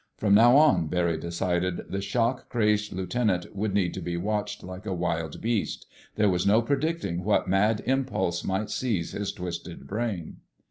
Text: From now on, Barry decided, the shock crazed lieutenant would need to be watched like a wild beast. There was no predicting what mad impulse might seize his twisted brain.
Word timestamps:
From 0.17 0.33
now 0.33 0.57
on, 0.57 0.87
Barry 0.87 1.15
decided, 1.19 1.91
the 1.91 2.01
shock 2.01 2.49
crazed 2.49 2.91
lieutenant 2.91 3.55
would 3.55 3.75
need 3.75 3.93
to 3.93 4.01
be 4.01 4.17
watched 4.17 4.63
like 4.63 4.87
a 4.87 4.95
wild 4.95 5.39
beast. 5.41 5.85
There 6.15 6.27
was 6.27 6.43
no 6.43 6.59
predicting 6.63 7.23
what 7.23 7.47
mad 7.47 7.83
impulse 7.85 8.43
might 8.43 8.71
seize 8.71 9.11
his 9.11 9.31
twisted 9.31 9.85
brain. 9.85 10.37